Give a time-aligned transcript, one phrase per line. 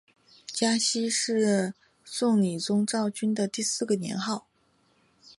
[0.47, 4.47] 嘉熙是宋理宗赵昀的第四个年号。